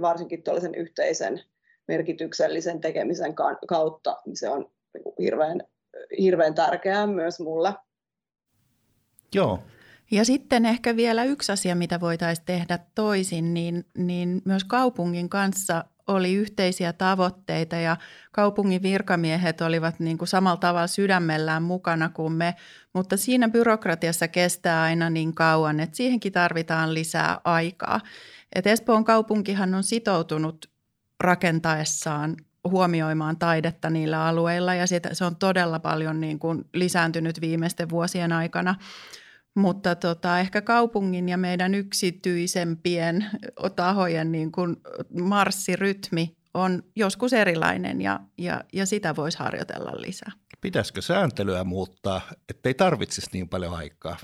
[0.00, 1.42] varsinkin tuollaisen yhteisen
[1.88, 3.34] merkityksellisen tekemisen
[3.66, 5.62] kautta, niin se on niin hirveän,
[6.18, 7.74] hirveän tärkeää myös mulle.
[9.34, 9.58] Joo,
[10.12, 15.84] ja sitten ehkä vielä yksi asia, mitä voitaisiin tehdä toisin, niin, niin myös kaupungin kanssa
[16.06, 17.96] oli yhteisiä tavoitteita ja
[18.32, 22.54] kaupungin virkamiehet olivat niin kuin samalla tavalla sydämellään mukana kuin me,
[22.92, 28.00] mutta siinä byrokratiassa kestää aina niin kauan, että siihenkin tarvitaan lisää aikaa.
[28.54, 30.70] Et Espoon kaupunkihan on sitoutunut
[31.20, 32.36] rakentaessaan
[32.70, 38.74] huomioimaan taidetta niillä alueilla ja se on todella paljon niin kuin lisääntynyt viimeisten vuosien aikana–
[39.54, 43.26] mutta tota, ehkä kaupungin ja meidän yksityisempien
[43.76, 44.76] tahojen niin kuin
[45.20, 50.32] marssirytmi on joskus erilainen ja, ja, ja sitä voisi harjoitella lisää.
[50.60, 54.16] Pitäisikö sääntelyä muuttaa, ettei tarvitsisi niin paljon aikaa?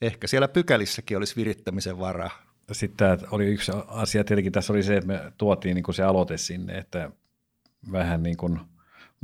[0.00, 2.30] Ehkä siellä pykälissäkin olisi virittämisen varaa.
[2.72, 6.36] Sitten oli yksi asia, tietenkin tässä oli se, että me tuotiin niin kuin se aloite
[6.36, 7.10] sinne, että
[7.92, 8.60] vähän niin kuin–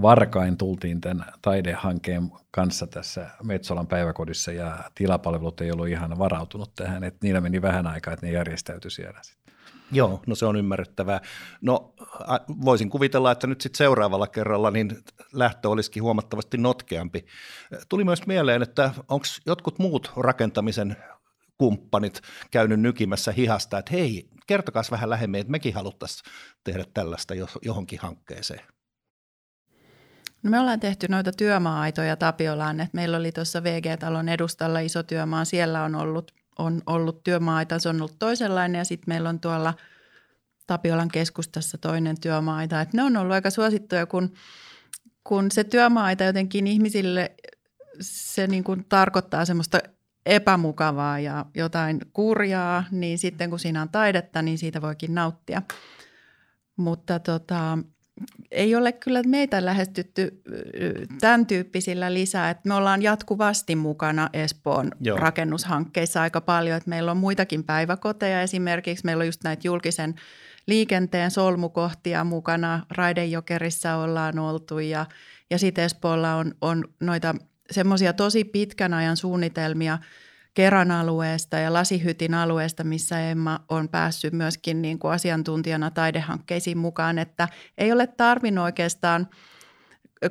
[0.03, 7.05] varkain tultiin tämän taidehankkeen kanssa tässä Metsolan päiväkodissa ja tilapalvelut ei ollut ihan varautunut tähän,
[7.05, 9.55] että niillä meni vähän aikaa, että ne järjestäytyi siellä sitten.
[9.93, 11.21] Joo, no se on ymmärrettävää.
[11.61, 11.95] No
[12.65, 17.27] voisin kuvitella, että nyt sitten seuraavalla kerralla niin lähtö olisikin huomattavasti notkeampi.
[17.89, 20.97] Tuli myös mieleen, että onko jotkut muut rakentamisen
[21.59, 26.33] kumppanit käynyt nykimässä hihasta, että hei, kertokaa vähän lähemmin, että mekin haluttaisiin
[26.65, 28.78] tehdä tällaista johonkin hankkeeseen.
[30.43, 35.45] No me ollaan tehty noita työmaa-aitoja Tapiolaan, että meillä oli tuossa VG-talon edustalla iso työmaa,
[35.45, 39.75] siellä on ollut, on ollut työmaa-aita, se on ollut toisenlainen ja sitten meillä on tuolla
[40.67, 42.81] Tapiolan keskustassa toinen työmaa-aita.
[42.81, 44.33] Että ne on ollut aika suosittuja, kun,
[45.25, 47.37] kun se työmaa-aita jotenkin ihmisille,
[48.01, 49.79] se niin kuin tarkoittaa semmoista
[50.27, 55.63] epämukavaa ja jotain kurjaa, niin sitten kun siinä on taidetta, niin siitä voikin nauttia.
[56.77, 57.79] Mutta tota,
[58.51, 60.43] ei ole kyllä meitä lähestytty
[61.21, 65.19] tämän tyyppisillä lisää, että me ollaan jatkuvasti mukana Espoon Joo.
[65.19, 70.15] rakennushankkeissa aika paljon, että meillä on muitakin päiväkoteja esimerkiksi, meillä on just näitä julkisen
[70.67, 75.07] liikenteen solmukohtia mukana, Raidejokerissa ollaan oltu ja,
[75.51, 77.35] ja sitten Espoolla on, on noita
[77.71, 79.99] semmoisia tosi pitkän ajan suunnitelmia–
[80.59, 87.19] Keran alueesta ja Lasihytin alueesta, missä Emma on päässyt myöskin niin kuin asiantuntijana taidehankkeisiin mukaan,
[87.19, 89.29] että ei ole tarvinnut oikeastaan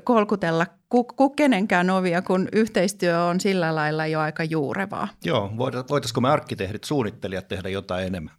[0.03, 5.07] kolkutella ku, kenenkään ovia, kun yhteistyö on sillä lailla jo aika juurevaa.
[5.23, 8.33] Joo, voitaisiko me arkkitehdit, suunnittelijat tehdä jotain enemmän?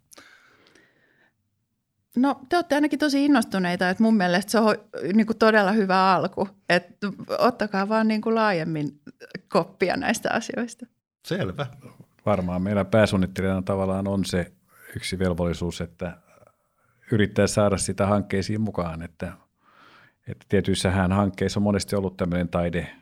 [2.15, 4.75] No te olette ainakin tosi innostuneita, että mun mielestä se on
[5.13, 6.49] niin kuin todella hyvä alku.
[6.69, 9.01] Että ottakaa vaan niin kuin laajemmin
[9.47, 10.85] koppia näistä asioista.
[11.29, 11.65] Selvä.
[12.25, 14.51] Varmaan meillä pääsuunnittelijana tavallaan on se
[14.95, 16.17] yksi velvollisuus, että
[17.11, 19.33] yrittää saada sitä hankkeisiin mukaan, että,
[20.27, 22.95] että tietyissähän hankkeissa on monesti ollut tämmöinen taide,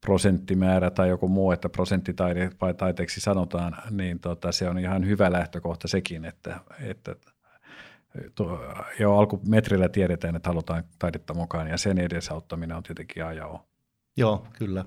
[0.00, 5.32] prosenttimäärä tai joku muu, että prosenttitaide vai taiteeksi sanotaan, niin tota, se on ihan hyvä
[5.32, 7.16] lähtökohta sekin, että, että
[8.98, 13.68] jo alkumetrillä tiedetään, että halutaan taidetta mukaan ja sen edesauttaminen on tietenkin ajao.
[14.16, 14.84] Joo, kyllä.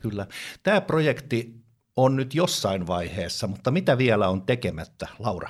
[0.00, 0.26] kyllä.
[0.62, 1.67] Tämä projekti
[1.98, 5.48] on nyt jossain vaiheessa, mutta mitä vielä on tekemättä, Laura?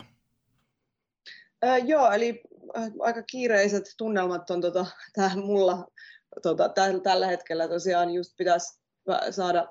[1.65, 2.43] Äh, joo, eli
[3.01, 5.87] aika kiireiset tunnelmat on tota, tähän mulla
[6.43, 6.71] tota,
[7.03, 8.81] tällä hetkellä tosiaan just pitäisi
[9.31, 9.69] saada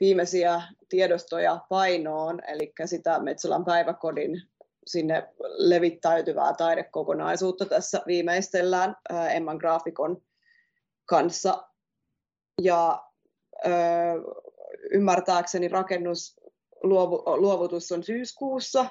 [0.00, 4.42] viimeisiä tiedostoja painoon, eli sitä Metsolan päiväkodin
[4.86, 8.96] sinne levittäytyvää taidekokonaisuutta tässä viimeistellään
[9.30, 10.22] Emman graafikon
[11.06, 11.68] kanssa.
[12.62, 13.04] Ja
[13.66, 13.70] ö,
[14.90, 18.86] ymmärtääkseni rakennusluovutus on syyskuussa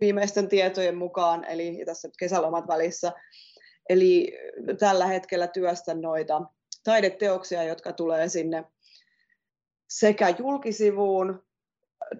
[0.00, 3.12] viimeisten tietojen mukaan, eli tässä kesälomat välissä.
[3.88, 4.38] Eli
[4.78, 6.42] tällä hetkellä työstän noita
[6.84, 8.64] taideteoksia, jotka tulee sinne
[9.88, 11.44] sekä julkisivuun,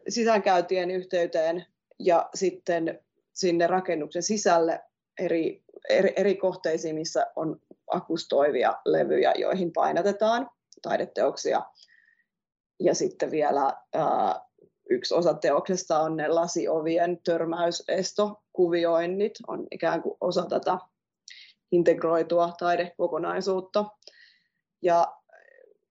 [0.08, 1.66] sisäänkäytien yhteyteen
[1.98, 3.00] ja sitten
[3.32, 4.80] sinne rakennuksen sisälle
[5.20, 10.50] eri, eri, eri kohteisiin, missä on akustoivia levyjä, joihin painatetaan
[10.82, 11.62] taideteoksia.
[12.80, 14.40] Ja sitten vielä ää,
[14.90, 20.78] yksi osa teoksesta on ne lasiovien törmäysestokuvioinnit, on ikään kuin osa tätä
[21.72, 23.84] integroitua taidekokonaisuutta.
[24.82, 25.16] Ja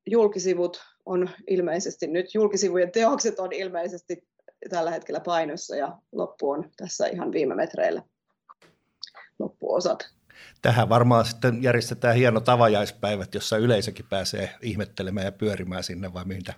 [0.08, 4.28] julkisivut on ilmeisesti nyt, julkisivujen teokset on ilmeisesti
[4.70, 8.04] tällä hetkellä painossa ja loppu on tässä ihan viime metreillä
[9.40, 10.10] loppuosat.
[10.62, 16.54] Tähän varmaan sitten järjestetään hieno tavajaispäivät, jossa yleisökin pääsee ihmettelemään ja pyörimään sinne vai mitä?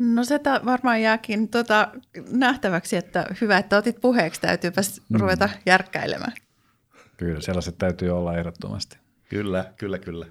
[0.00, 1.88] No se varmaan jääkin tota,
[2.30, 5.20] nähtäväksi, että hyvä, että otit puheeksi, täytyypäs mm.
[5.20, 6.32] ruveta järkkäilemään.
[7.16, 8.98] Kyllä, sellaiset täytyy olla ehdottomasti.
[9.28, 10.26] Kyllä, kyllä, kyllä.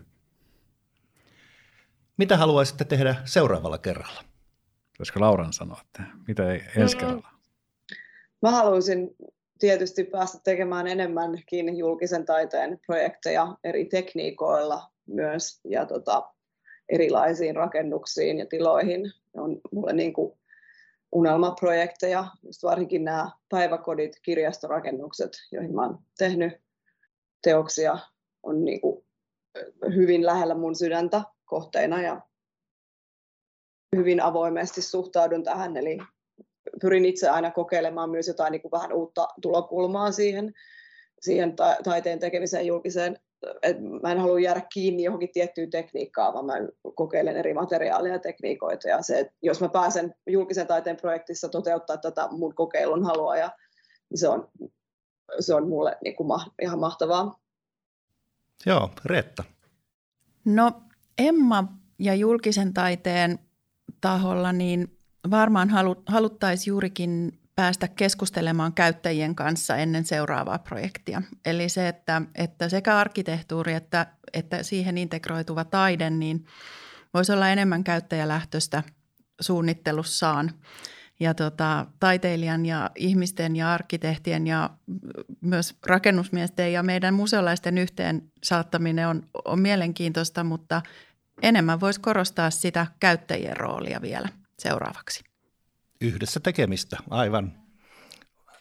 [2.17, 4.23] Mitä haluaisitte tehdä seuraavalla kerralla?
[4.99, 6.99] Voisiko Lauran sanoa, että mitä ei ensi mm.
[6.99, 7.29] kerralla?
[8.41, 9.15] Mä haluaisin
[9.59, 16.33] tietysti päästä tekemään enemmänkin julkisen taiteen projekteja eri tekniikoilla myös ja tota,
[16.89, 19.01] erilaisiin rakennuksiin ja tiloihin.
[19.35, 20.39] Ne on mulle niin kuin
[21.11, 26.53] unelmaprojekteja, just varsinkin nämä päiväkodit, kirjastorakennukset, joihin oon tehnyt
[27.41, 27.97] teoksia,
[28.43, 29.05] on niin kuin
[29.95, 32.21] hyvin lähellä mun sydäntä kohteina ja
[33.95, 35.97] hyvin avoimesti suhtaudun tähän, eli
[36.81, 40.53] pyrin itse aina kokeilemaan myös jotain niin kuin vähän uutta tulokulmaa siihen,
[41.21, 43.19] siihen ta- taiteen tekemiseen julkiseen.
[43.61, 46.53] Et mä en halua jäädä kiinni johonkin tiettyyn tekniikkaan, vaan mä
[46.95, 48.89] kokeilen eri materiaaleja ja tekniikoita.
[48.89, 53.51] Ja se, että jos mä pääsen julkisen taiteen projektissa toteuttaa tätä mun kokeilun halua, ja,
[54.09, 54.47] niin se, on,
[55.39, 57.39] se on mulle niin kuin ma- ihan mahtavaa.
[58.65, 59.43] Joo, Reetta.
[60.45, 60.71] No
[61.17, 61.63] Emma
[61.99, 63.39] ja julkisen taiteen
[64.01, 64.97] taholla, niin
[65.31, 65.69] varmaan
[66.07, 71.21] haluttaisiin juurikin päästä keskustelemaan käyttäjien kanssa ennen seuraavaa projektia.
[71.45, 76.45] Eli se, että, että sekä arkkitehtuuri että, että siihen integroituva taide, niin
[77.13, 78.83] voisi olla enemmän käyttäjälähtöistä
[79.41, 80.51] suunnittelussaan.
[81.19, 84.69] Ja tota, taiteilijan ja ihmisten ja arkkitehtien ja
[85.41, 90.81] myös rakennusmiesten ja meidän museolaisten yhteen saattaminen on, on mielenkiintoista, mutta
[91.41, 95.28] enemmän voisi korostaa sitä käyttäjien roolia vielä seuraavaksi.
[96.01, 97.53] Yhdessä tekemistä, aivan.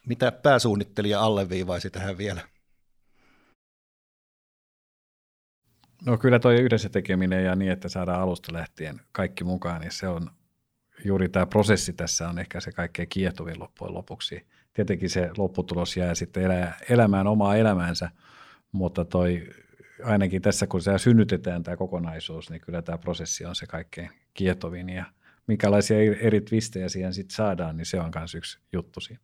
[0.07, 2.41] Mitä pääsuunnittelija alleviivaisi tähän vielä?
[6.07, 10.09] No kyllä tuo yhdessä tekeminen ja niin, että saadaan alusta lähtien kaikki mukaan, niin se
[10.09, 10.31] on
[11.05, 14.47] juuri tämä prosessi tässä on ehkä se kaikkein kiehtovin loppujen lopuksi.
[14.73, 18.11] Tietenkin se lopputulos jää sitten elää, elämään omaa elämäänsä,
[18.73, 19.49] mutta toi
[20.05, 24.89] ainakin tässä, kun se synnytetään tämä kokonaisuus, niin kyllä tämä prosessi on se kaikkein kietovin
[24.89, 25.05] ja
[25.49, 29.23] minkälaisia eri twistejä siihen sitten saadaan, niin se on myös yksi juttu siinä.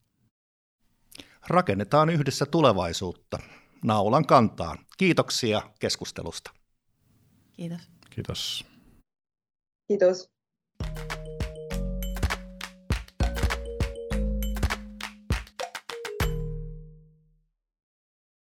[1.48, 3.38] Rakennetaan yhdessä tulevaisuutta.
[3.84, 4.78] Naulan kantaan.
[4.98, 6.50] Kiitoksia keskustelusta.
[7.56, 7.90] Kiitos.
[8.10, 8.64] Kiitos.
[9.88, 10.30] Kiitos.